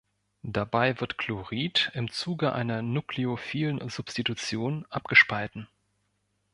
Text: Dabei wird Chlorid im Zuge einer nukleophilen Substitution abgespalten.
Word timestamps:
Dabei 0.41 0.99
wird 0.99 1.19
Chlorid 1.19 1.91
im 1.93 2.09
Zuge 2.09 2.53
einer 2.53 2.81
nukleophilen 2.81 3.87
Substitution 3.87 4.83
abgespalten. 4.89 5.67